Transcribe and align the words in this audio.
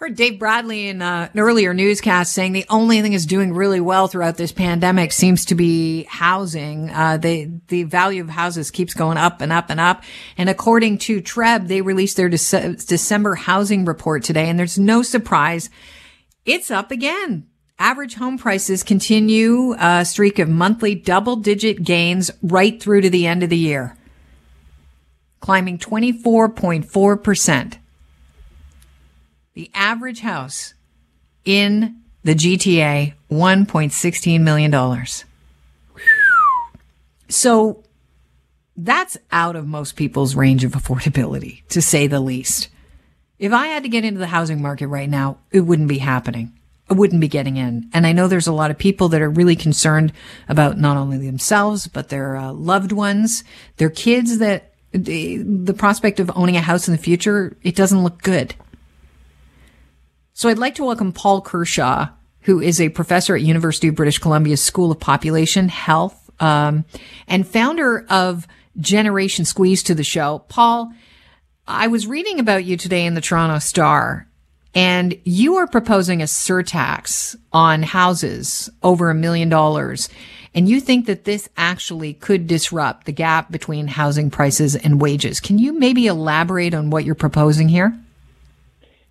Heard 0.00 0.16
Dave 0.16 0.38
Bradley 0.38 0.88
in 0.88 1.02
uh, 1.02 1.28
an 1.30 1.38
earlier 1.38 1.74
newscast 1.74 2.32
saying 2.32 2.52
the 2.52 2.64
only 2.70 3.02
thing 3.02 3.12
is 3.12 3.26
doing 3.26 3.52
really 3.52 3.82
well 3.82 4.08
throughout 4.08 4.38
this 4.38 4.50
pandemic 4.50 5.12
seems 5.12 5.44
to 5.44 5.54
be 5.54 6.04
housing. 6.04 6.88
Uh, 6.88 7.18
the 7.18 7.50
the 7.68 7.82
value 7.82 8.22
of 8.22 8.30
houses 8.30 8.70
keeps 8.70 8.94
going 8.94 9.18
up 9.18 9.42
and 9.42 9.52
up 9.52 9.68
and 9.68 9.78
up. 9.78 10.02
And 10.38 10.48
according 10.48 10.96
to 11.00 11.20
TRREB, 11.20 11.68
they 11.68 11.82
released 11.82 12.16
their 12.16 12.30
Dece- 12.30 12.86
December 12.86 13.34
housing 13.34 13.84
report 13.84 14.24
today, 14.24 14.48
and 14.48 14.58
there's 14.58 14.78
no 14.78 15.02
surprise, 15.02 15.68
it's 16.46 16.70
up 16.70 16.90
again. 16.90 17.46
Average 17.78 18.14
home 18.14 18.38
prices 18.38 18.82
continue 18.82 19.74
a 19.78 20.06
streak 20.06 20.38
of 20.38 20.48
monthly 20.48 20.94
double 20.94 21.36
digit 21.36 21.84
gains 21.84 22.30
right 22.42 22.82
through 22.82 23.02
to 23.02 23.10
the 23.10 23.26
end 23.26 23.42
of 23.42 23.50
the 23.50 23.58
year, 23.58 23.98
climbing 25.40 25.76
24.4 25.76 27.22
percent 27.22 27.76
the 29.54 29.70
average 29.74 30.20
house 30.20 30.74
in 31.44 31.96
the 32.22 32.34
GTA, 32.34 33.14
$1.16 33.30 34.40
million. 34.40 35.06
So 37.28 37.84
that's 38.76 39.16
out 39.30 39.56
of 39.56 39.66
most 39.66 39.96
people's 39.96 40.34
range 40.34 40.64
of 40.64 40.72
affordability, 40.72 41.66
to 41.68 41.80
say 41.80 42.06
the 42.06 42.20
least. 42.20 42.68
If 43.38 43.52
I 43.52 43.68
had 43.68 43.84
to 43.84 43.88
get 43.88 44.04
into 44.04 44.20
the 44.20 44.26
housing 44.26 44.60
market 44.60 44.88
right 44.88 45.08
now, 45.08 45.38
it 45.50 45.60
wouldn't 45.60 45.88
be 45.88 45.98
happening. 45.98 46.52
I 46.90 46.94
wouldn't 46.94 47.20
be 47.20 47.28
getting 47.28 47.56
in. 47.56 47.88
And 47.94 48.06
I 48.06 48.12
know 48.12 48.26
there's 48.26 48.48
a 48.48 48.52
lot 48.52 48.70
of 48.70 48.76
people 48.76 49.08
that 49.10 49.22
are 49.22 49.30
really 49.30 49.54
concerned 49.54 50.12
about 50.48 50.76
not 50.76 50.96
only 50.96 51.18
themselves, 51.18 51.86
but 51.86 52.08
their 52.08 52.36
uh, 52.36 52.52
loved 52.52 52.90
ones, 52.90 53.44
their 53.76 53.90
kids 53.90 54.38
that 54.38 54.74
the, 54.92 55.38
the 55.38 55.72
prospect 55.72 56.18
of 56.18 56.32
owning 56.34 56.56
a 56.56 56.60
house 56.60 56.88
in 56.88 56.92
the 56.92 56.98
future, 56.98 57.56
it 57.62 57.76
doesn't 57.76 58.02
look 58.02 58.22
good. 58.22 58.56
So 60.40 60.48
I'd 60.48 60.56
like 60.56 60.76
to 60.76 60.84
welcome 60.84 61.12
Paul 61.12 61.42
Kershaw, 61.42 62.08
who 62.40 62.62
is 62.62 62.80
a 62.80 62.88
professor 62.88 63.34
at 63.34 63.42
University 63.42 63.88
of 63.88 63.94
British 63.94 64.18
Columbia 64.18 64.56
School 64.56 64.90
of 64.90 64.98
Population 64.98 65.68
Health 65.68 66.30
um, 66.40 66.86
and 67.28 67.46
founder 67.46 68.06
of 68.08 68.46
Generation 68.78 69.44
Squeeze 69.44 69.82
to 69.82 69.94
the 69.94 70.02
show. 70.02 70.38
Paul, 70.48 70.94
I 71.68 71.88
was 71.88 72.06
reading 72.06 72.40
about 72.40 72.64
you 72.64 72.78
today 72.78 73.04
in 73.04 73.12
the 73.12 73.20
Toronto 73.20 73.58
Star, 73.58 74.28
and 74.74 75.20
you 75.24 75.56
are 75.56 75.66
proposing 75.66 76.22
a 76.22 76.24
surtax 76.24 77.36
on 77.52 77.82
houses 77.82 78.70
over 78.82 79.10
a 79.10 79.14
million 79.14 79.50
dollars. 79.50 80.08
And 80.54 80.70
you 80.70 80.80
think 80.80 81.04
that 81.04 81.24
this 81.24 81.50
actually 81.58 82.14
could 82.14 82.46
disrupt 82.46 83.04
the 83.04 83.12
gap 83.12 83.52
between 83.52 83.88
housing 83.88 84.30
prices 84.30 84.74
and 84.74 85.02
wages. 85.02 85.38
Can 85.38 85.58
you 85.58 85.78
maybe 85.78 86.06
elaborate 86.06 86.72
on 86.72 86.88
what 86.88 87.04
you're 87.04 87.14
proposing 87.14 87.68
here? 87.68 87.94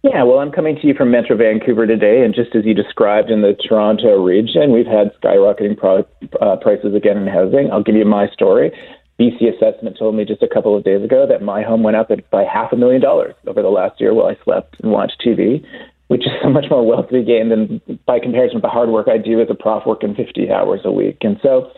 Yeah, 0.02 0.24
well, 0.24 0.40
I'm 0.40 0.52
coming 0.52 0.78
to 0.78 0.88
you 0.88 0.94
from 0.94 1.12
Metro 1.12 1.36
Vancouver 1.36 1.86
today, 1.86 2.24
and 2.24 2.34
just 2.34 2.56
as 2.56 2.64
you 2.64 2.74
described 2.74 3.30
in 3.30 3.42
the 3.42 3.54
Toronto 3.68 4.24
region, 4.24 4.72
we've 4.72 4.88
had 4.88 5.12
skyrocketing 5.22 5.78
pro- 5.78 6.08
uh, 6.40 6.56
prices 6.56 6.96
again 6.96 7.18
in 7.18 7.28
housing. 7.28 7.70
I'll 7.70 7.84
give 7.84 7.96
you 7.96 8.06
my 8.06 8.30
story. 8.30 8.72
BC 9.20 9.54
Assessment 9.54 9.98
told 10.00 10.16
me 10.16 10.24
just 10.24 10.42
a 10.42 10.48
couple 10.48 10.78
of 10.78 10.86
days 10.86 11.04
ago 11.04 11.28
that 11.28 11.42
my 11.42 11.64
home 11.64 11.84
went 11.84 11.98
up 11.98 12.10
by 12.32 12.46
half 12.46 12.72
a 12.72 12.78
million 12.78 13.02
dollars 13.02 13.36
over 13.46 13.62
the 13.62 13.68
last 13.68 14.00
year 14.00 14.14
while 14.14 14.28
I 14.28 14.38
slept 14.46 14.78
and 14.82 14.90
watched 14.94 15.22
TV, 15.26 15.66
which 16.08 16.22
is 16.22 16.32
so 16.42 16.50
much 16.50 16.66
more 16.70 16.88
wealth 16.88 17.10
to 17.10 17.16
be 17.16 17.26
gained 17.26 17.52
than 17.52 17.82
by 18.06 18.20
comparison 18.20 18.56
with 18.56 18.64
the 18.64 18.70
hard 18.70 18.88
work 18.88 19.10
I 19.10 19.18
do 19.18 19.42
as 19.42 19.50
a 19.50 19.56
prof 19.56 19.84
working 19.86 20.16
50 20.16 20.50
hours 20.50 20.80
a 20.86 20.92
week. 20.94 21.18
And 21.22 21.38
so 21.44 21.72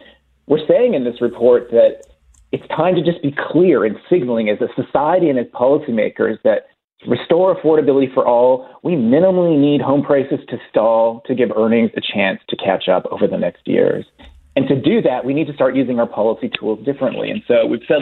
we're 0.45 0.65
saying 0.67 0.93
in 0.93 1.05
this 1.05 1.21
report 1.21 1.71
that 1.71 2.03
it's 2.51 2.67
time 2.67 2.93
to 2.93 3.01
just 3.01 3.23
be 3.23 3.33
clear 3.51 3.83
in 3.83 3.97
signaling 4.07 4.47
as 4.49 4.59
a 4.61 4.67
society 4.79 5.27
and 5.27 5.39
as 5.39 5.47
policymakers 5.47 6.37
that 6.43 6.67
restore 7.07 7.55
affordability 7.55 8.13
for 8.13 8.27
all, 8.27 8.67
we 8.83 8.93
minimally 8.93 9.59
need 9.59 9.81
home 9.81 10.03
prices 10.03 10.39
to 10.49 10.57
stall 10.69 11.21
to 11.25 11.35
give 11.35 11.49
earnings 11.55 11.91
a 11.97 12.01
chance 12.01 12.39
to 12.49 12.55
catch 12.55 12.87
up 12.87 13.05
over 13.11 13.27
the 13.27 13.37
next 13.37 13.67
years. 13.67 14.05
And 14.55 14.67
to 14.67 14.79
do 14.79 15.01
that, 15.01 15.25
we 15.25 15.33
need 15.33 15.47
to 15.47 15.53
start 15.53 15.75
using 15.75 15.99
our 15.99 16.07
policy 16.07 16.49
tools 16.59 16.83
differently. 16.85 17.31
And 17.31 17.41
so 17.47 17.65
we've 17.65 17.81
said 17.87 18.01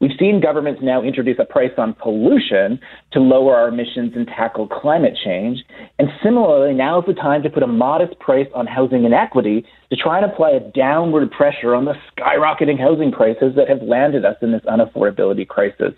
we've 0.00 0.16
seen 0.18 0.40
governments 0.40 0.80
now 0.82 1.02
introduce 1.02 1.38
a 1.40 1.44
price 1.44 1.72
on 1.76 1.94
pollution 1.94 2.78
to 3.12 3.20
lower 3.20 3.56
our 3.56 3.68
emissions 3.68 4.12
and 4.14 4.26
tackle 4.28 4.68
climate 4.68 5.18
change. 5.24 5.58
And 5.98 6.08
similarly, 6.22 6.74
now 6.74 7.00
is 7.00 7.06
the 7.06 7.14
time 7.14 7.42
to 7.42 7.50
put 7.50 7.64
a 7.64 7.66
modest 7.66 8.18
price 8.20 8.48
on 8.54 8.66
housing 8.66 9.04
inequity 9.04 9.66
to 9.90 9.96
try 9.96 10.18
and 10.18 10.30
apply 10.30 10.50
a 10.50 10.60
downward 10.60 11.30
pressure 11.32 11.74
on 11.74 11.84
the 11.84 11.94
skyrocketing 12.16 12.78
housing 12.78 13.10
prices 13.10 13.54
that 13.56 13.68
have 13.68 13.82
landed 13.82 14.24
us 14.24 14.36
in 14.40 14.52
this 14.52 14.62
unaffordability 14.62 15.46
crisis. 15.46 15.94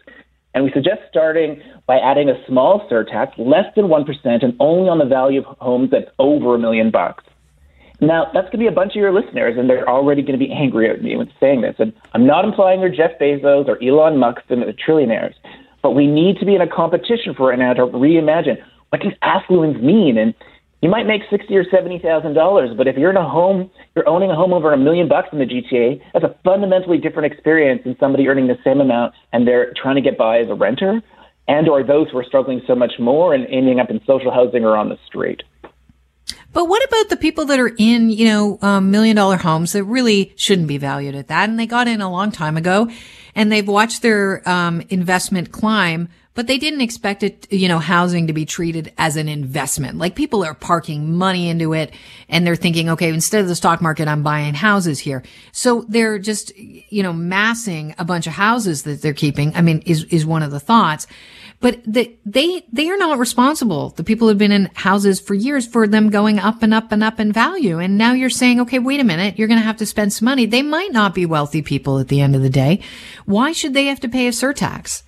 And 0.54 0.64
we 0.64 0.70
suggest 0.72 1.00
starting 1.10 1.60
by 1.86 1.98
adding 1.98 2.30
a 2.30 2.46
small 2.46 2.88
surtax, 2.88 3.32
less 3.38 3.66
than 3.74 3.86
1%, 3.86 4.44
and 4.44 4.56
only 4.60 4.88
on 4.88 4.98
the 4.98 5.04
value 5.04 5.40
of 5.40 5.58
homes 5.58 5.90
that's 5.90 6.10
over 6.18 6.54
a 6.54 6.58
million 6.58 6.90
bucks. 6.90 7.24
Now, 8.00 8.24
that's 8.32 8.46
going 8.46 8.52
to 8.52 8.58
be 8.58 8.66
a 8.66 8.72
bunch 8.72 8.92
of 8.92 8.96
your 8.96 9.12
listeners, 9.12 9.56
and 9.58 9.68
they're 9.68 9.88
already 9.88 10.22
going 10.22 10.38
to 10.38 10.44
be 10.44 10.52
angry 10.52 10.90
at 10.90 11.02
me 11.02 11.16
when 11.16 11.30
saying 11.40 11.62
this. 11.62 11.76
And 11.78 11.92
I'm 12.12 12.26
not 12.26 12.44
implying 12.44 12.80
they're 12.80 12.88
Jeff 12.88 13.18
Bezos 13.20 13.68
or 13.68 13.82
Elon 13.82 14.18
Musk 14.18 14.42
and 14.48 14.62
the 14.62 14.72
trillionaires, 14.72 15.34
but 15.82 15.92
we 15.92 16.06
need 16.06 16.38
to 16.38 16.46
be 16.46 16.54
in 16.54 16.60
a 16.60 16.68
competition 16.68 17.34
for 17.34 17.52
it 17.52 17.56
now 17.58 17.72
to 17.74 17.86
reimagine 17.86 18.62
what 18.90 19.02
does 19.02 19.12
affluence 19.22 19.78
mean 19.82 20.16
and 20.16 20.34
you 20.84 20.90
might 20.90 21.06
make 21.06 21.22
sixty 21.30 21.56
or 21.56 21.64
seventy 21.70 21.98
thousand 21.98 22.34
dollars, 22.34 22.76
but 22.76 22.86
if 22.86 22.98
you're 22.98 23.08
in 23.08 23.16
a 23.16 23.26
home, 23.26 23.70
you're 23.96 24.06
owning 24.06 24.30
a 24.30 24.34
home 24.34 24.52
over 24.52 24.70
a 24.70 24.76
million 24.76 25.08
bucks 25.08 25.28
in 25.32 25.38
the 25.38 25.46
GTA. 25.46 25.98
That's 26.12 26.26
a 26.26 26.36
fundamentally 26.44 26.98
different 26.98 27.32
experience 27.32 27.80
than 27.84 27.96
somebody 27.98 28.28
earning 28.28 28.48
the 28.48 28.58
same 28.62 28.82
amount 28.82 29.14
and 29.32 29.48
they're 29.48 29.72
trying 29.80 29.94
to 29.94 30.02
get 30.02 30.18
by 30.18 30.40
as 30.40 30.50
a 30.50 30.54
renter, 30.54 31.00
and 31.48 31.70
or 31.70 31.82
those 31.82 32.10
who 32.10 32.18
are 32.18 32.24
struggling 32.24 32.60
so 32.66 32.74
much 32.74 32.92
more 32.98 33.32
and 33.32 33.46
ending 33.46 33.80
up 33.80 33.88
in 33.88 33.98
social 34.06 34.30
housing 34.30 34.62
or 34.62 34.76
on 34.76 34.90
the 34.90 34.98
street. 35.06 35.42
But 36.52 36.66
what 36.66 36.84
about 36.84 37.08
the 37.08 37.16
people 37.16 37.46
that 37.46 37.58
are 37.58 37.72
in, 37.78 38.10
you 38.10 38.26
know, 38.26 38.58
um, 38.60 38.90
million 38.90 39.16
dollar 39.16 39.38
homes 39.38 39.72
that 39.72 39.84
really 39.84 40.34
shouldn't 40.36 40.68
be 40.68 40.76
valued 40.76 41.14
at 41.14 41.28
that, 41.28 41.48
and 41.48 41.58
they 41.58 41.66
got 41.66 41.88
in 41.88 42.02
a 42.02 42.10
long 42.10 42.30
time 42.30 42.58
ago, 42.58 42.90
and 43.34 43.50
they've 43.50 43.66
watched 43.66 44.02
their 44.02 44.46
um, 44.46 44.82
investment 44.90 45.50
climb? 45.50 46.10
But 46.34 46.48
they 46.48 46.58
didn't 46.58 46.80
expect 46.80 47.22
it, 47.22 47.50
you 47.52 47.68
know, 47.68 47.78
housing 47.78 48.26
to 48.26 48.32
be 48.32 48.44
treated 48.44 48.92
as 48.98 49.16
an 49.16 49.28
investment. 49.28 49.98
Like 49.98 50.16
people 50.16 50.44
are 50.44 50.54
parking 50.54 51.16
money 51.16 51.48
into 51.48 51.72
it 51.72 51.94
and 52.28 52.46
they're 52.46 52.56
thinking, 52.56 52.90
okay, 52.90 53.08
instead 53.08 53.40
of 53.40 53.48
the 53.48 53.54
stock 53.54 53.80
market, 53.80 54.08
I'm 54.08 54.24
buying 54.24 54.54
houses 54.54 54.98
here. 54.98 55.22
So 55.52 55.84
they're 55.88 56.18
just, 56.18 56.56
you 56.58 57.02
know, 57.04 57.12
massing 57.12 57.94
a 57.98 58.04
bunch 58.04 58.26
of 58.26 58.32
houses 58.32 58.82
that 58.82 59.00
they're 59.00 59.14
keeping. 59.14 59.54
I 59.54 59.62
mean, 59.62 59.82
is, 59.86 60.04
is 60.04 60.26
one 60.26 60.42
of 60.42 60.50
the 60.50 60.60
thoughts. 60.60 61.06
But 61.60 61.80
the, 61.86 62.14
they, 62.26 62.66
they 62.72 62.90
are 62.90 62.96
not 62.96 63.18
responsible. 63.18 63.90
The 63.90 64.04
people 64.04 64.26
have 64.28 64.36
been 64.36 64.52
in 64.52 64.70
houses 64.74 65.20
for 65.20 65.34
years 65.34 65.66
for 65.66 65.86
them 65.86 66.10
going 66.10 66.40
up 66.40 66.62
and 66.62 66.74
up 66.74 66.90
and 66.90 67.02
up 67.02 67.20
in 67.20 67.32
value. 67.32 67.78
And 67.78 67.96
now 67.96 68.12
you're 68.12 68.28
saying, 68.28 68.60
okay, 68.62 68.80
wait 68.80 69.00
a 69.00 69.04
minute. 69.04 69.38
You're 69.38 69.48
going 69.48 69.60
to 69.60 69.66
have 69.66 69.78
to 69.78 69.86
spend 69.86 70.12
some 70.12 70.26
money. 70.26 70.46
They 70.46 70.62
might 70.62 70.92
not 70.92 71.14
be 71.14 71.26
wealthy 71.26 71.62
people 71.62 72.00
at 72.00 72.08
the 72.08 72.20
end 72.20 72.34
of 72.34 72.42
the 72.42 72.50
day. 72.50 72.80
Why 73.24 73.52
should 73.52 73.72
they 73.72 73.86
have 73.86 74.00
to 74.00 74.08
pay 74.08 74.26
a 74.26 74.32
surtax? 74.32 75.04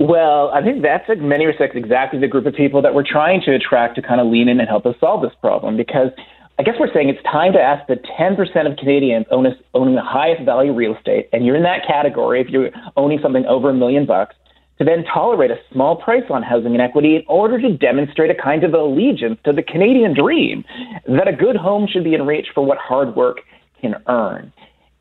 Well, 0.00 0.50
I 0.50 0.62
think 0.62 0.82
that's 0.82 1.08
in 1.08 1.28
many 1.28 1.46
respects 1.46 1.74
exactly 1.74 2.20
the 2.20 2.28
group 2.28 2.46
of 2.46 2.54
people 2.54 2.82
that 2.82 2.94
we're 2.94 3.06
trying 3.06 3.40
to 3.42 3.54
attract 3.54 3.96
to 3.96 4.02
kind 4.02 4.20
of 4.20 4.28
lean 4.28 4.48
in 4.48 4.60
and 4.60 4.68
help 4.68 4.86
us 4.86 4.94
solve 5.00 5.22
this 5.22 5.32
problem 5.40 5.76
because 5.76 6.10
I 6.58 6.62
guess 6.62 6.74
we're 6.78 6.92
saying 6.92 7.08
it's 7.08 7.22
time 7.22 7.52
to 7.52 7.60
ask 7.60 7.86
the 7.86 7.96
10% 8.18 8.70
of 8.70 8.76
Canadians 8.78 9.26
own 9.30 9.46
a, 9.46 9.50
owning 9.74 9.94
the 9.94 10.02
highest 10.02 10.44
value 10.44 10.72
real 10.72 10.96
estate, 10.96 11.28
and 11.32 11.46
you're 11.46 11.54
in 11.54 11.62
that 11.62 11.86
category 11.86 12.40
if 12.40 12.48
you're 12.48 12.70
owning 12.96 13.18
something 13.22 13.44
over 13.46 13.70
a 13.70 13.74
million 13.74 14.06
bucks, 14.06 14.34
to 14.78 14.84
then 14.84 15.04
tolerate 15.12 15.50
a 15.50 15.56
small 15.72 15.96
price 15.96 16.24
on 16.30 16.42
housing 16.42 16.74
inequity 16.74 17.16
in 17.16 17.22
order 17.28 17.60
to 17.60 17.76
demonstrate 17.76 18.30
a 18.30 18.40
kind 18.40 18.64
of 18.64 18.74
allegiance 18.74 19.38
to 19.44 19.52
the 19.52 19.62
Canadian 19.62 20.14
dream 20.14 20.64
that 21.06 21.28
a 21.28 21.32
good 21.32 21.56
home 21.56 21.88
should 21.90 22.04
be 22.04 22.14
in 22.14 22.26
reach 22.26 22.46
for 22.54 22.64
what 22.64 22.78
hard 22.78 23.14
work 23.14 23.38
can 23.80 23.94
earn. 24.08 24.52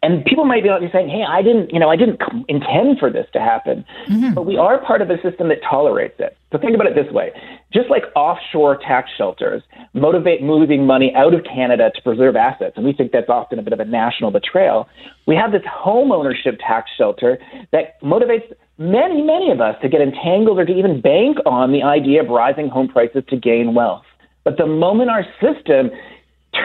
And 0.03 0.23
people 0.25 0.45
might 0.45 0.63
be 0.63 0.69
saying, 0.91 1.09
"Hey, 1.09 1.23
I 1.27 1.41
didn't, 1.41 1.73
you 1.73 1.79
know, 1.79 1.89
I 1.89 1.95
didn't 1.95 2.21
intend 2.47 2.99
for 2.99 3.09
this 3.09 3.25
to 3.33 3.39
happen." 3.39 3.83
Mm-hmm. 4.07 4.33
But 4.35 4.45
we 4.45 4.55
are 4.55 4.77
part 4.79 5.01
of 5.01 5.09
a 5.09 5.19
system 5.21 5.49
that 5.49 5.57
tolerates 5.67 6.19
it. 6.19 6.37
So 6.51 6.59
think 6.59 6.75
about 6.75 6.85
it 6.87 6.95
this 6.95 7.11
way: 7.11 7.31
just 7.73 7.89
like 7.89 8.03
offshore 8.15 8.77
tax 8.77 9.09
shelters 9.17 9.63
motivate 9.93 10.43
moving 10.43 10.85
money 10.85 11.11
out 11.15 11.33
of 11.33 11.43
Canada 11.43 11.91
to 11.95 12.01
preserve 12.03 12.35
assets, 12.35 12.73
and 12.75 12.85
we 12.85 12.93
think 12.93 13.11
that's 13.11 13.29
often 13.29 13.57
a 13.57 13.63
bit 13.63 13.73
of 13.73 13.79
a 13.79 13.85
national 13.85 14.29
betrayal. 14.29 14.87
We 15.25 15.35
have 15.35 15.51
this 15.51 15.63
home 15.69 16.11
ownership 16.11 16.59
tax 16.65 16.91
shelter 16.95 17.39
that 17.71 17.99
motivates 18.01 18.53
many, 18.77 19.23
many 19.23 19.49
of 19.51 19.59
us 19.59 19.75
to 19.81 19.89
get 19.89 20.01
entangled 20.01 20.59
or 20.59 20.65
to 20.65 20.73
even 20.73 21.01
bank 21.01 21.37
on 21.45 21.71
the 21.71 21.81
idea 21.81 22.21
of 22.21 22.29
rising 22.29 22.69
home 22.69 22.87
prices 22.87 23.23
to 23.29 23.35
gain 23.35 23.73
wealth. 23.73 24.05
But 24.43 24.57
the 24.57 24.67
moment 24.67 25.09
our 25.09 25.25
system 25.41 25.89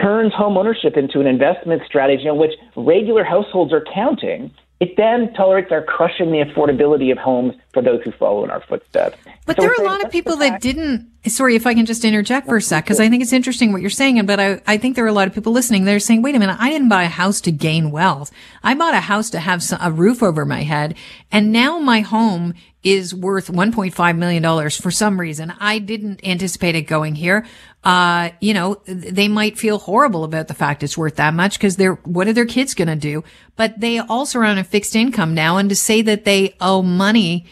turns 0.01 0.33
home 0.33 0.57
ownership 0.57 0.97
into 0.97 1.19
an 1.19 1.27
investment 1.27 1.83
strategy 1.85 2.27
on 2.27 2.37
which 2.37 2.53
regular 2.75 3.23
households 3.23 3.73
are 3.73 3.85
counting, 3.93 4.51
it 4.79 4.97
then 4.97 5.31
tolerates 5.33 5.71
our 5.71 5.81
crushing 5.81 6.31
the 6.31 6.39
affordability 6.39 7.11
of 7.11 7.17
homes 7.17 7.53
for 7.73 7.81
those 7.81 8.01
who 8.03 8.11
follow 8.11 8.43
in 8.43 8.49
our 8.49 8.61
footsteps. 8.61 9.17
But 9.45 9.55
so 9.55 9.61
there 9.61 9.71
are 9.71 9.81
a 9.81 9.85
lot 9.85 10.03
of 10.03 10.11
people 10.11 10.35
that 10.37 10.61
didn't. 10.61 11.09
Sorry, 11.27 11.55
if 11.55 11.65
I 11.65 11.73
can 11.73 11.85
just 11.85 12.03
interject 12.03 12.47
for 12.47 12.57
a 12.57 12.61
sec, 12.61 12.83
because 12.83 12.99
I 12.99 13.07
think 13.07 13.23
it's 13.23 13.31
interesting 13.31 13.71
what 13.71 13.79
you're 13.79 13.89
saying. 13.89 14.25
But 14.25 14.39
I, 14.39 14.61
I 14.67 14.77
think 14.77 14.95
there 14.95 15.05
are 15.05 15.09
a 15.09 15.13
lot 15.13 15.27
of 15.27 15.33
people 15.33 15.53
listening. 15.53 15.85
They're 15.85 15.99
saying, 15.99 16.21
"Wait 16.21 16.35
a 16.35 16.39
minute, 16.39 16.57
I 16.59 16.69
didn't 16.69 16.89
buy 16.89 17.03
a 17.03 17.09
house 17.09 17.39
to 17.41 17.51
gain 17.51 17.91
wealth. 17.91 18.31
I 18.61 18.73
bought 18.73 18.93
a 18.93 18.99
house 18.99 19.29
to 19.29 19.39
have 19.39 19.63
some, 19.63 19.79
a 19.81 19.91
roof 19.91 20.21
over 20.21 20.45
my 20.45 20.63
head, 20.63 20.95
and 21.31 21.51
now 21.51 21.79
my 21.79 22.01
home 22.01 22.53
is 22.83 23.15
worth 23.15 23.47
$1.5 23.47 24.17
million 24.17 24.69
for 24.69 24.91
some 24.91 25.19
reason. 25.19 25.53
I 25.59 25.79
didn't 25.79 26.25
anticipate 26.25 26.75
it 26.75 26.83
going 26.83 27.15
here. 27.15 27.45
Uh, 27.83 28.29
you 28.39 28.53
know, 28.53 28.81
they 28.85 29.27
might 29.27 29.57
feel 29.57 29.77
horrible 29.77 30.23
about 30.23 30.47
the 30.47 30.53
fact 30.53 30.83
it's 30.83 30.97
worth 30.97 31.15
that 31.15 31.33
much 31.33 31.57
because 31.57 31.77
they're, 31.77 31.95
what 31.95 32.27
are 32.27 32.33
their 32.33 32.45
kids 32.45 32.73
going 32.73 32.87
to 32.87 32.95
do? 32.95 33.23
But 33.55 33.79
they 33.79 33.99
also 33.99 34.39
are 34.39 34.45
on 34.45 34.57
a 34.57 34.63
fixed 34.63 34.95
income 34.95 35.33
now. 35.33 35.57
And 35.57 35.69
to 35.69 35.75
say 35.75 36.01
that 36.01 36.25
they 36.25 36.55
owe 36.59 36.81
money 36.81 37.45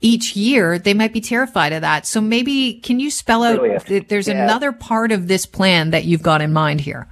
each 0.00 0.36
year, 0.36 0.78
they 0.78 0.92
might 0.92 1.12
be 1.14 1.20
terrified 1.20 1.72
of 1.72 1.80
that. 1.80 2.06
So 2.06 2.20
maybe 2.20 2.74
can 2.74 3.00
you 3.00 3.10
spell 3.10 3.42
out, 3.42 3.60
Brilliant. 3.60 4.08
there's 4.08 4.28
yeah. 4.28 4.44
another 4.44 4.72
part 4.72 5.12
of 5.12 5.28
this 5.28 5.46
plan 5.46 5.90
that 5.90 6.04
you've 6.04 6.22
got 6.22 6.42
in 6.42 6.52
mind 6.52 6.82
here? 6.82 7.08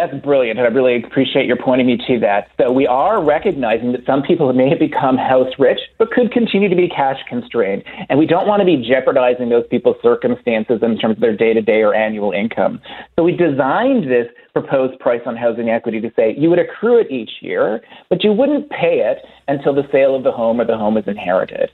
That's 0.00 0.14
brilliant, 0.24 0.58
and 0.58 0.66
I 0.66 0.70
really 0.70 0.96
appreciate 0.96 1.44
your 1.44 1.58
pointing 1.58 1.86
me 1.86 1.98
to 2.06 2.18
that. 2.20 2.48
So 2.58 2.72
we 2.72 2.86
are 2.86 3.22
recognizing 3.22 3.92
that 3.92 4.06
some 4.06 4.22
people 4.22 4.50
may 4.54 4.70
have 4.70 4.78
become 4.78 5.18
house 5.18 5.52
rich, 5.58 5.78
but 5.98 6.10
could 6.10 6.32
continue 6.32 6.70
to 6.70 6.74
be 6.74 6.88
cash 6.88 7.18
constrained, 7.28 7.84
and 8.08 8.18
we 8.18 8.24
don't 8.24 8.46
want 8.46 8.60
to 8.60 8.64
be 8.64 8.78
jeopardizing 8.78 9.50
those 9.50 9.66
people's 9.68 9.98
circumstances 10.02 10.78
in 10.80 10.96
terms 10.96 11.16
of 11.16 11.20
their 11.20 11.36
day 11.36 11.52
to 11.52 11.60
day 11.60 11.82
or 11.82 11.94
annual 11.94 12.32
income. 12.32 12.80
So 13.18 13.24
we 13.24 13.36
designed 13.36 14.10
this 14.10 14.26
proposed 14.54 14.98
price 15.00 15.20
on 15.26 15.36
housing 15.36 15.68
equity 15.68 16.00
to 16.00 16.10
say 16.16 16.34
you 16.34 16.48
would 16.48 16.58
accrue 16.58 16.98
it 16.98 17.10
each 17.10 17.32
year, 17.42 17.82
but 18.08 18.24
you 18.24 18.32
wouldn't 18.32 18.70
pay 18.70 19.00
it 19.00 19.18
until 19.48 19.74
the 19.74 19.86
sale 19.92 20.16
of 20.16 20.24
the 20.24 20.32
home 20.32 20.62
or 20.62 20.64
the 20.64 20.78
home 20.78 20.96
is 20.96 21.04
inherited. 21.06 21.70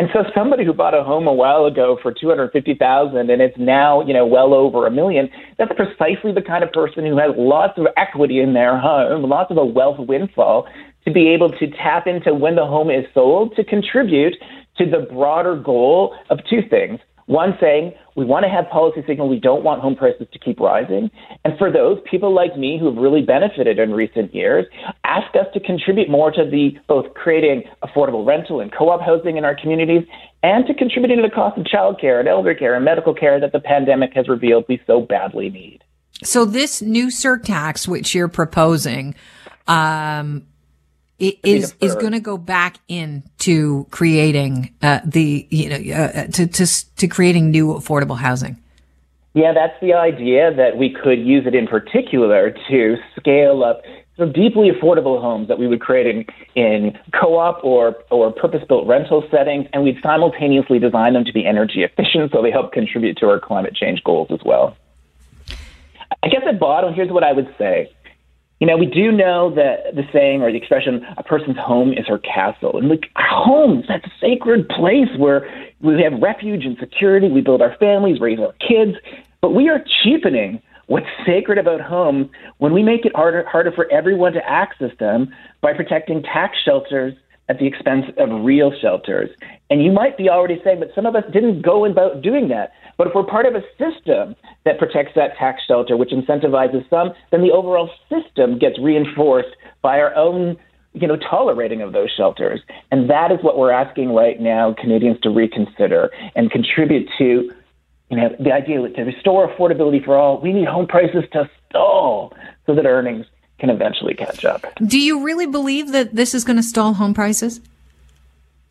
And 0.00 0.08
so 0.14 0.24
somebody 0.34 0.64
who 0.64 0.72
bought 0.72 0.94
a 0.94 1.04
home 1.04 1.26
a 1.26 1.32
while 1.34 1.66
ago 1.66 1.98
for 2.00 2.10
250,000 2.10 3.18
and 3.18 3.42
it's 3.42 3.58
now, 3.58 4.00
you 4.00 4.14
know, 4.14 4.24
well 4.24 4.54
over 4.54 4.86
a 4.86 4.90
million, 4.90 5.28
that's 5.58 5.72
precisely 5.76 6.32
the 6.32 6.40
kind 6.40 6.64
of 6.64 6.72
person 6.72 7.04
who 7.04 7.18
has 7.18 7.32
lots 7.36 7.76
of 7.76 7.84
equity 7.98 8.40
in 8.40 8.54
their 8.54 8.78
home, 8.78 9.28
lots 9.28 9.50
of 9.50 9.58
a 9.58 9.64
wealth 9.64 9.98
windfall 9.98 10.66
to 11.04 11.12
be 11.12 11.28
able 11.28 11.50
to 11.50 11.66
tap 11.72 12.06
into 12.06 12.32
when 12.32 12.56
the 12.56 12.64
home 12.64 12.88
is 12.88 13.04
sold 13.12 13.54
to 13.56 13.62
contribute 13.62 14.32
to 14.78 14.86
the 14.86 15.06
broader 15.12 15.54
goal 15.54 16.16
of 16.30 16.38
two 16.48 16.62
things. 16.70 16.98
One 17.30 17.56
saying 17.60 17.92
we 18.16 18.24
want 18.24 18.42
to 18.42 18.50
have 18.50 18.68
policy 18.70 19.04
signal 19.06 19.28
we 19.28 19.38
don't 19.38 19.62
want 19.62 19.80
home 19.80 19.94
prices 19.94 20.26
to 20.32 20.38
keep 20.40 20.58
rising. 20.58 21.12
And 21.44 21.56
for 21.58 21.70
those 21.70 21.98
people 22.10 22.34
like 22.34 22.58
me 22.58 22.76
who 22.76 22.86
have 22.86 22.96
really 22.96 23.22
benefited 23.22 23.78
in 23.78 23.92
recent 23.92 24.34
years, 24.34 24.66
ask 25.04 25.32
us 25.36 25.46
to 25.54 25.60
contribute 25.60 26.10
more 26.10 26.32
to 26.32 26.44
the 26.44 26.72
both 26.88 27.14
creating 27.14 27.62
affordable 27.84 28.26
rental 28.26 28.58
and 28.58 28.72
co-op 28.76 29.00
housing 29.00 29.36
in 29.36 29.44
our 29.44 29.54
communities 29.54 30.02
and 30.42 30.66
to 30.66 30.74
contributing 30.74 31.18
to 31.18 31.22
the 31.22 31.30
cost 31.32 31.56
of 31.56 31.66
childcare 31.66 32.18
and 32.18 32.26
elder 32.26 32.52
care 32.52 32.74
and 32.74 32.84
medical 32.84 33.14
care 33.14 33.38
that 33.38 33.52
the 33.52 33.60
pandemic 33.60 34.10
has 34.12 34.28
revealed 34.28 34.64
we 34.68 34.80
so 34.88 35.00
badly 35.00 35.50
need. 35.50 35.84
So 36.24 36.44
this 36.44 36.82
new 36.82 37.06
surtax, 37.06 37.86
which 37.86 38.12
you're 38.12 38.26
proposing, 38.26 39.14
um, 39.68 40.46
it 41.20 41.38
is 41.44 41.74
is 41.80 41.94
going 41.94 42.12
to 42.12 42.20
go 42.20 42.36
back 42.36 42.78
into 42.88 43.86
creating 43.90 44.74
uh, 44.82 45.00
the 45.04 45.46
you 45.50 45.68
know 45.68 45.94
uh, 45.94 46.02
uh, 46.02 46.26
to 46.28 46.46
to 46.46 46.66
to 46.96 47.06
creating 47.06 47.50
new 47.50 47.74
affordable 47.74 48.18
housing. 48.18 48.56
Yeah, 49.34 49.52
that's 49.52 49.78
the 49.80 49.94
idea 49.94 50.52
that 50.52 50.76
we 50.76 50.90
could 50.90 51.20
use 51.20 51.46
it 51.46 51.54
in 51.54 51.68
particular 51.68 52.50
to 52.68 52.96
scale 53.16 53.62
up 53.62 53.82
so 54.16 54.26
deeply 54.26 54.70
affordable 54.70 55.20
homes 55.20 55.48
that 55.48 55.58
we 55.58 55.66
would 55.68 55.80
create 55.80 56.06
in, 56.06 56.26
in 56.60 56.98
co-op 57.18 57.64
or, 57.64 57.96
or 58.10 58.30
purpose-built 58.32 58.86
rental 58.86 59.24
settings, 59.30 59.66
and 59.72 59.82
we'd 59.82 59.98
simultaneously 60.02 60.78
design 60.78 61.14
them 61.14 61.24
to 61.24 61.32
be 61.32 61.46
energy 61.46 61.82
efficient 61.84 62.32
so 62.32 62.42
they 62.42 62.50
help 62.50 62.72
contribute 62.72 63.16
to 63.16 63.28
our 63.28 63.38
climate 63.38 63.74
change 63.74 64.02
goals 64.04 64.28
as 64.30 64.40
well. 64.44 64.76
I 66.22 66.28
guess 66.28 66.42
at 66.46 66.58
bottom, 66.58 66.92
here's 66.92 67.10
what 67.10 67.24
I 67.24 67.32
would 67.32 67.54
say. 67.56 67.90
You 68.60 68.66
know, 68.66 68.76
we 68.76 68.84
do 68.84 69.10
know 69.10 69.54
that 69.54 69.94
the 69.96 70.02
saying 70.12 70.42
or 70.42 70.52
the 70.52 70.58
expression, 70.58 71.02
a 71.16 71.22
person's 71.22 71.56
home 71.56 71.92
is 71.94 72.06
her 72.06 72.18
castle. 72.18 72.76
And 72.78 72.90
like 72.90 73.10
our 73.16 73.26
homes, 73.26 73.86
that 73.88 74.02
sacred 74.20 74.68
place 74.68 75.08
where 75.16 75.48
we 75.80 76.02
have 76.02 76.20
refuge 76.20 76.66
and 76.66 76.76
security, 76.78 77.30
we 77.30 77.40
build 77.40 77.62
our 77.62 77.74
families, 77.78 78.20
raise 78.20 78.38
our 78.38 78.52
kids. 78.60 78.98
But 79.40 79.54
we 79.54 79.70
are 79.70 79.82
cheapening 80.04 80.60
what's 80.88 81.06
sacred 81.24 81.56
about 81.56 81.80
homes 81.80 82.28
when 82.58 82.74
we 82.74 82.82
make 82.82 83.06
it 83.06 83.16
harder, 83.16 83.46
harder 83.46 83.72
for 83.72 83.90
everyone 83.90 84.34
to 84.34 84.46
access 84.46 84.90
them 84.98 85.32
by 85.62 85.72
protecting 85.72 86.22
tax 86.22 86.58
shelters 86.62 87.14
at 87.48 87.58
the 87.58 87.66
expense 87.66 88.04
of 88.18 88.44
real 88.44 88.72
shelters. 88.78 89.30
And 89.70 89.82
you 89.84 89.92
might 89.92 90.18
be 90.18 90.28
already 90.28 90.60
saying, 90.64 90.80
but 90.80 90.90
some 90.94 91.06
of 91.06 91.14
us 91.14 91.24
didn't 91.32 91.62
go 91.62 91.84
about 91.84 92.22
doing 92.22 92.48
that. 92.48 92.72
But 92.98 93.06
if 93.06 93.14
we're 93.14 93.24
part 93.24 93.46
of 93.46 93.54
a 93.54 93.62
system 93.78 94.34
that 94.64 94.78
protects 94.78 95.12
that 95.14 95.36
tax 95.38 95.62
shelter, 95.66 95.96
which 95.96 96.10
incentivizes 96.10 96.88
some, 96.90 97.12
then 97.30 97.40
the 97.40 97.52
overall 97.52 97.88
system 98.08 98.58
gets 98.58 98.78
reinforced 98.80 99.54
by 99.80 100.00
our 100.00 100.14
own 100.14 100.56
you 100.92 101.06
know, 101.06 101.16
tolerating 101.16 101.82
of 101.82 101.92
those 101.92 102.10
shelters. 102.16 102.60
And 102.90 103.08
that 103.10 103.30
is 103.30 103.38
what 103.42 103.56
we're 103.56 103.70
asking 103.70 104.12
right 104.12 104.40
now 104.40 104.74
Canadians 104.74 105.20
to 105.20 105.30
reconsider 105.30 106.10
and 106.34 106.50
contribute 106.50 107.08
to, 107.18 107.52
you 108.10 108.16
know, 108.16 108.34
the 108.40 108.52
idea 108.52 108.88
to 108.88 109.02
restore 109.02 109.48
affordability 109.48 110.04
for 110.04 110.16
all. 110.16 110.40
We 110.40 110.52
need 110.52 110.66
home 110.66 110.88
prices 110.88 111.24
to 111.32 111.48
stall 111.68 112.34
so 112.66 112.74
that 112.74 112.86
earnings 112.86 113.26
can 113.60 113.70
eventually 113.70 114.14
catch 114.14 114.44
up. 114.44 114.66
Do 114.84 114.98
you 114.98 115.22
really 115.22 115.46
believe 115.46 115.92
that 115.92 116.14
this 116.16 116.34
is 116.34 116.44
going 116.44 116.56
to 116.56 116.62
stall 116.62 116.94
home 116.94 117.14
prices? 117.14 117.60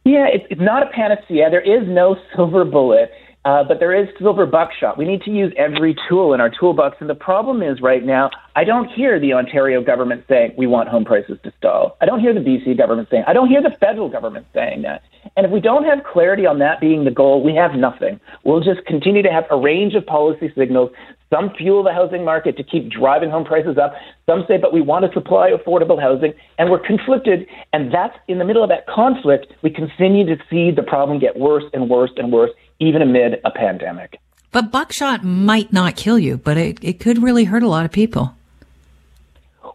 Yeah, 0.06 0.28
it's, 0.28 0.46
it's 0.50 0.62
not 0.62 0.84
a 0.84 0.88
panacea. 0.88 1.50
There 1.50 1.62
is 1.62 1.88
no 1.88 2.16
silver 2.36 2.66
bullet. 2.66 3.12
Uh, 3.46 3.64
but 3.64 3.80
there 3.80 3.96
is 3.96 4.10
silver 4.20 4.46
buckshot. 4.46 4.98
We 4.98 5.06
need 5.06 5.22
to 5.22 5.32
use 5.32 5.54
every 5.58 5.96
tool 6.10 6.34
in 6.34 6.42
our 6.42 6.50
toolbox. 6.50 6.98
And 7.00 7.10
the 7.10 7.16
problem 7.16 7.64
is 7.64 7.82
right 7.82 8.06
now, 8.06 8.30
I 8.56 8.66
don't 8.66 8.90
hear 8.90 9.18
the 9.18 9.34
Ontario 9.34 9.82
government 9.82 10.26
saying 10.28 10.54
we 10.58 10.68
want 10.68 10.90
home 10.90 11.06
prices 11.06 11.38
to 11.44 11.54
stall. 11.58 11.96
I 12.02 12.06
don't 12.06 12.20
hear 12.20 12.34
the 12.34 12.42
BC 12.42 12.78
government 12.78 13.08
saying. 13.10 13.24
I 13.28 13.34
don't 13.34 13.48
hear 13.48 13.62
the 13.62 13.76
federal 13.80 14.10
government 14.10 14.46
saying 14.54 14.82
that. 14.82 15.04
And 15.38 15.46
if 15.46 15.52
we 15.54 15.62
don't 15.62 15.86
have 15.86 16.00
clarity 16.04 16.46
on 16.46 16.60
that 16.60 16.82
being 16.82 17.06
the 17.06 17.12
goal, 17.12 17.42
we 17.42 17.56
have 17.56 17.76
nothing. 17.76 18.20
We'll 18.44 18.60
just 18.60 18.86
continue 18.86 19.24
to 19.24 19.32
have 19.32 19.46
a 19.50 19.58
range 19.58 19.96
of 19.96 20.06
policy 20.06 20.52
signals. 20.58 20.92
Some 21.30 21.52
fuel 21.56 21.84
the 21.84 21.94
housing 21.94 22.26
market 22.26 22.58
to 22.58 22.64
keep 22.64 22.92
driving 22.92 23.30
home 23.30 23.46
prices 23.46 23.78
up. 23.78 23.94
Some 24.26 24.44
say, 24.48 24.58
but 24.58 24.74
we 24.74 24.82
want 24.82 25.06
to 25.06 25.14
supply 25.14 25.52
affordable 25.52 26.02
housing. 26.02 26.34
And 26.58 26.70
we're 26.70 26.86
conflicted. 26.86 27.48
And 27.72 27.94
that's 27.94 28.18
in 28.28 28.40
the 28.40 28.46
middle 28.46 28.64
of 28.64 28.70
that 28.70 28.86
conflict, 28.88 29.54
we 29.62 29.70
continue 29.70 30.26
to 30.26 30.36
see 30.50 30.72
the 30.72 30.84
problem 30.84 31.20
get 31.20 31.38
worse 31.38 31.66
and 31.72 31.90
worse 31.90 32.12
and 32.18 32.34
worse 32.34 32.52
even 32.80 33.02
amid 33.02 33.42
a 33.44 33.52
pandemic. 33.52 34.20
But 34.52 34.72
buckshot 34.72 35.24
might 35.24 35.72
not 35.72 35.96
kill 35.96 36.18
you, 36.18 36.38
but 36.38 36.58
it, 36.58 36.80
it 36.82 37.00
could 37.00 37.22
really 37.22 37.44
hurt 37.46 37.64
a 37.64 37.68
lot 37.68 37.86
of 37.86 37.92
people. 37.92 38.34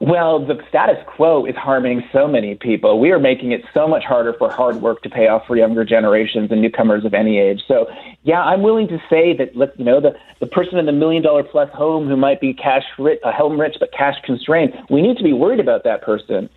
Well, 0.00 0.44
the 0.44 0.60
status 0.68 0.96
quo 1.06 1.46
is 1.46 1.54
harming 1.54 2.02
so 2.12 2.26
many 2.26 2.56
people. 2.56 2.98
We 2.98 3.12
are 3.12 3.20
making 3.20 3.52
it 3.52 3.62
so 3.72 3.86
much 3.86 4.02
harder 4.04 4.32
for 4.32 4.50
hard 4.50 4.82
work 4.82 5.02
to 5.02 5.10
pay 5.10 5.28
off 5.28 5.46
for 5.46 5.56
younger 5.56 5.84
generations 5.84 6.50
and 6.50 6.60
newcomers 6.60 7.04
of 7.04 7.14
any 7.14 7.38
age. 7.38 7.62
So, 7.68 7.86
yeah, 8.24 8.42
I'm 8.42 8.62
willing 8.62 8.88
to 8.88 8.98
say 9.08 9.36
that, 9.36 9.54
you 9.78 9.84
know, 9.84 10.00
the, 10.00 10.16
the 10.40 10.46
person 10.46 10.78
in 10.78 10.86
the 10.86 10.92
million 10.92 11.22
dollar 11.22 11.44
plus 11.44 11.70
home 11.72 12.08
who 12.08 12.16
might 12.16 12.40
be 12.40 12.52
cash 12.52 12.82
rich, 12.98 13.20
uh, 13.22 13.32
home 13.32 13.60
rich 13.60 13.76
but 13.78 13.92
cash 13.92 14.16
constrained, 14.24 14.74
we 14.90 15.00
need 15.00 15.16
to 15.16 15.24
be 15.24 15.32
worried 15.32 15.60
about 15.60 15.84
that 15.84 16.02
person. 16.02 16.50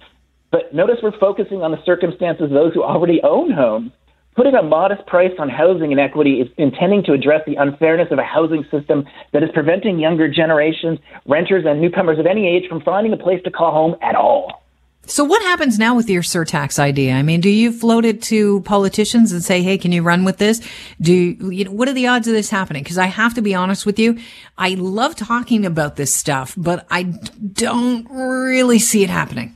But 0.50 0.74
notice 0.74 0.98
we're 1.04 1.18
focusing 1.20 1.62
on 1.62 1.72
the 1.72 1.84
circumstances 1.84 2.46
of 2.46 2.50
those 2.50 2.74
who 2.74 2.84
already 2.84 3.22
own 3.22 3.51
homes. 3.51 3.92
Putting 4.38 4.53
a 4.53 4.62
modest 4.62 5.03
price 5.08 5.32
on 5.39 5.50
housing 5.50 5.91
inequity 5.91 6.41
is 6.41 6.48
intending 6.58 7.03
to 7.06 7.13
address 7.13 7.41
the 7.48 7.56
unfairness 7.56 8.10
of 8.12 8.20
a 8.20 8.24
housing 8.24 8.63
system 8.70 9.03
that 9.34 9.41
is 9.41 9.50
preventing 9.51 9.98
younger 9.98 10.29
generations, 10.29 11.00
renters, 11.25 11.65
and 11.65 11.82
newcomers 11.82 12.20
of 12.20 12.27
any 12.27 12.48
age 12.48 12.70
from 12.70 12.79
finding 12.82 13.12
a 13.13 13.17
place 13.17 13.41
to 13.46 13.50
call 13.50 13.72
home 13.72 13.96
at 14.03 14.13
all. 14.15 14.62
So 15.08 15.24
what 15.24 15.41
happens 15.41 15.79
now 15.79 15.96
with 15.96 16.08
your 16.08 16.22
surtax 16.22 16.77
idea? 16.77 17.15
I 17.15 17.24
mean, 17.24 17.41
do 17.41 17.50
you 17.50 17.72
float 17.72 18.06
it 18.06 18.22
to 18.24 18.62
politicians 18.62 19.32
and 19.32 19.44
say, 19.44 19.63
"Hey, 19.63 19.79
can 19.79 19.91
you 19.91 20.03
run 20.03 20.24
with 20.24 20.38
this?" 20.38 20.62
Do 21.01 21.12
you, 21.13 21.50
you 21.50 21.65
know, 21.65 21.72
what 21.72 21.88
are 21.88 21.94
the 21.94 22.06
odds 22.06 22.27
of 22.27 22.36
this 22.36 22.51
happening? 22.51 22.84
Because 22.84 23.00
I 23.00 23.08
have 23.08 23.34
to 23.36 23.41
be 23.41 23.56
honest 23.56 23.88
with 23.88 23.98
you, 23.98 24.20
I 24.56 24.75
love 24.75 25.15
talking 25.15 25.65
about 25.65 25.96
this 25.96 26.13
stuff, 26.13 26.53
but 26.56 26.86
I 26.91 27.03
don't 27.53 28.06
really 28.12 28.77
see 28.77 29.01
it 29.01 29.10
happening. 29.10 29.56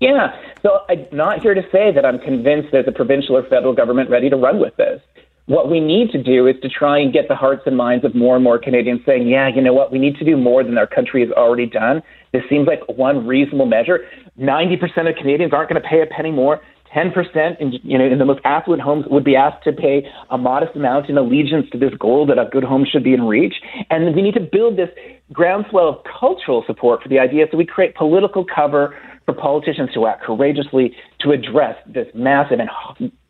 Yeah. 0.00 0.34
So 0.68 0.80
I'm 0.86 1.06
not 1.12 1.40
here 1.40 1.54
to 1.54 1.62
say 1.72 1.92
that 1.94 2.04
I'm 2.04 2.18
convinced 2.18 2.68
there's 2.72 2.86
a 2.86 2.92
provincial 2.92 3.38
or 3.38 3.42
federal 3.44 3.72
government 3.74 4.10
ready 4.10 4.28
to 4.28 4.36
run 4.36 4.60
with 4.60 4.76
this. 4.76 5.00
What 5.46 5.70
we 5.70 5.80
need 5.80 6.10
to 6.10 6.22
do 6.22 6.46
is 6.46 6.56
to 6.60 6.68
try 6.68 6.98
and 6.98 7.10
get 7.10 7.26
the 7.26 7.34
hearts 7.34 7.62
and 7.64 7.74
minds 7.74 8.04
of 8.04 8.14
more 8.14 8.34
and 8.34 8.44
more 8.44 8.58
Canadians 8.58 9.00
saying, 9.06 9.28
yeah, 9.28 9.48
you 9.48 9.62
know 9.62 9.72
what, 9.72 9.90
we 9.90 9.98
need 9.98 10.16
to 10.16 10.26
do 10.26 10.36
more 10.36 10.62
than 10.62 10.76
our 10.76 10.86
country 10.86 11.22
has 11.22 11.30
already 11.32 11.64
done. 11.64 12.02
This 12.34 12.42
seems 12.50 12.66
like 12.66 12.80
one 12.86 13.26
reasonable 13.26 13.64
measure. 13.64 14.00
90% 14.38 15.08
of 15.08 15.16
Canadians 15.16 15.54
aren't 15.54 15.70
going 15.70 15.80
to 15.80 15.88
pay 15.88 16.02
a 16.02 16.06
penny 16.06 16.32
more. 16.32 16.60
10% 16.94 17.60
in, 17.60 17.72
you 17.82 17.96
know, 17.96 18.04
in 18.04 18.18
the 18.18 18.26
most 18.26 18.40
affluent 18.44 18.82
homes 18.82 19.06
would 19.08 19.24
be 19.24 19.36
asked 19.36 19.64
to 19.64 19.72
pay 19.72 20.06
a 20.28 20.36
modest 20.36 20.76
amount 20.76 21.08
in 21.08 21.16
allegiance 21.16 21.66
to 21.72 21.78
this 21.78 21.92
goal 21.98 22.26
that 22.26 22.38
a 22.38 22.44
good 22.50 22.64
home 22.64 22.84
should 22.90 23.04
be 23.04 23.14
in 23.14 23.22
reach. 23.22 23.54
And 23.88 24.14
we 24.14 24.20
need 24.20 24.34
to 24.34 24.40
build 24.40 24.76
this 24.76 24.90
groundswell 25.32 25.88
of 25.88 25.96
cultural 26.20 26.62
support 26.66 27.02
for 27.02 27.08
the 27.08 27.18
idea 27.18 27.46
so 27.50 27.56
we 27.56 27.64
create 27.64 27.94
political 27.94 28.44
cover 28.44 28.94
for 29.28 29.34
politicians 29.34 29.90
to 29.92 30.06
act 30.06 30.22
courageously 30.22 30.96
to 31.20 31.32
address 31.32 31.76
this 31.86 32.06
massive 32.14 32.60
and 32.60 32.70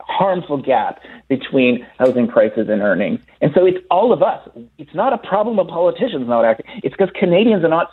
harmful 0.00 0.57
gap 0.57 1.00
between 1.28 1.85
housing 1.99 2.28
prices 2.28 2.69
and 2.69 2.81
earnings. 2.83 3.19
And 3.40 3.50
so 3.52 3.67
it's 3.67 3.85
all 3.90 4.12
of 4.12 4.23
us. 4.23 4.49
It's 4.78 4.95
not 4.95 5.12
a 5.12 5.19
problem 5.19 5.59
of 5.59 5.67
politicians 5.67 6.28
not 6.28 6.45
acting. 6.45 6.67
It's 6.85 6.95
because 6.95 7.11
Canadians 7.19 7.64
are 7.64 7.69
not 7.69 7.90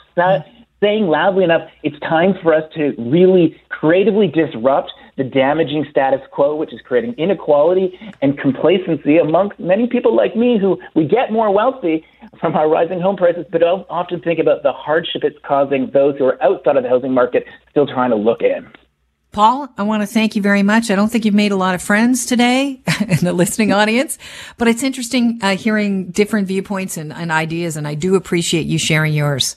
saying 0.86 1.08
loudly 1.08 1.44
enough, 1.44 1.68
it's 1.82 2.00
time 2.02 2.36
for 2.44 2.54
us 2.54 2.64
to 2.76 2.94
really 3.00 3.60
creatively 3.70 4.28
disrupt 4.28 4.92
the 5.18 5.24
damaging 5.24 5.84
status 5.90 6.22
quo, 6.32 6.56
which 6.56 6.72
is 6.72 6.80
creating 6.82 7.14
inequality 7.18 7.98
and 8.22 8.38
complacency 8.38 9.18
amongst 9.18 9.60
many 9.60 9.88
people 9.88 10.16
like 10.16 10.36
me 10.36 10.60
who 10.60 10.80
we 10.94 11.08
get 11.08 11.32
more 11.32 11.52
wealthy 11.52 12.06
from 12.40 12.56
our 12.56 12.70
rising 12.70 13.02
home 13.02 13.18
prices, 13.18 13.46
but 13.52 13.64
often 13.64 14.22
think 14.22 14.38
about 14.38 14.62
the 14.62 14.72
hardship 14.72 15.24
it's 15.24 15.38
causing 15.44 15.90
those 15.92 16.16
who 16.20 16.26
are 16.26 16.42
outside 16.44 16.78
of 16.78 16.84
the 16.84 16.90
housing 16.90 17.14
market 17.14 17.46
still 17.72 17.88
trying 17.88 18.12
to 18.12 18.16
look 18.16 18.44
in. 18.44 18.68
Paul, 19.32 19.68
I 19.78 19.84
want 19.84 20.04
to 20.04 20.08
thank 20.08 20.36
you 20.36 20.42
very 20.42 20.64
much. 20.64 20.92
I 20.92 20.96
don't 20.96 21.12
think 21.12 21.26
you've 21.26 21.34
made 21.34 21.52
a 21.52 21.58
lot 21.58 21.74
of 21.74 21.82
friends 21.82 22.28
today 22.28 22.82
in 23.08 23.18
the 23.24 23.34
listening 23.34 23.72
audience, 23.72 24.20
but 24.58 24.68
it's 24.68 24.84
interesting 24.84 25.40
uh, 25.42 25.58
hearing 25.58 26.12
different 26.12 26.48
viewpoints 26.48 26.96
and, 26.96 27.12
and 27.12 27.32
ideas, 27.32 27.76
and 27.76 27.88
I 27.88 27.96
do 27.96 28.16
appreciate 28.16 28.68
you 28.68 28.78
sharing 28.78 29.14
yours. 29.14 29.56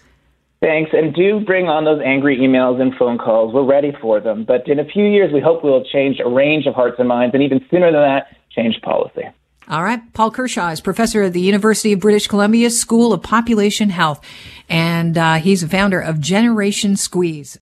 Thanks, 0.60 0.90
and 0.92 1.14
do 1.14 1.40
bring 1.40 1.68
on 1.68 1.84
those 1.84 2.00
angry 2.04 2.36
emails 2.38 2.80
and 2.80 2.92
phone 2.98 3.16
calls. 3.16 3.54
We're 3.54 3.64
ready 3.64 3.92
for 4.00 4.20
them. 4.20 4.44
But 4.44 4.66
in 4.66 4.80
a 4.80 4.84
few 4.84 5.04
years, 5.04 5.32
we 5.32 5.40
hope 5.40 5.62
we'll 5.62 5.84
change 5.84 6.18
a 6.18 6.28
range 6.28 6.66
of 6.66 6.74
hearts 6.74 6.96
and 6.98 7.06
minds, 7.06 7.32
and 7.32 7.42
even 7.44 7.64
sooner 7.70 7.92
than 7.92 8.02
that, 8.02 8.36
change 8.50 8.80
policy. 8.82 9.22
All 9.68 9.84
right. 9.84 10.00
Paul 10.14 10.32
Kershaw 10.32 10.70
is 10.70 10.80
professor 10.80 11.22
at 11.22 11.32
the 11.32 11.40
University 11.40 11.92
of 11.92 12.00
British 12.00 12.26
Columbia 12.26 12.70
School 12.70 13.12
of 13.12 13.22
Population 13.22 13.90
Health, 13.90 14.20
and 14.68 15.16
uh, 15.16 15.34
he's 15.34 15.62
a 15.62 15.68
founder 15.68 16.00
of 16.00 16.20
Generation 16.20 16.96
Squeeze. 16.96 17.56